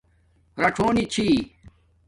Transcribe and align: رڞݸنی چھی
رڞݸنی 0.61 1.03
چھی 1.13 1.27